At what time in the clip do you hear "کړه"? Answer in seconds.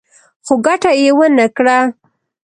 1.55-1.77